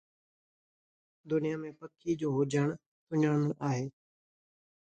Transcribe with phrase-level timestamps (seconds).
[1.29, 2.67] دنيا ۾ پکيءَ جو هجڻ،
[3.07, 3.85] سُڃاڻڻ آهي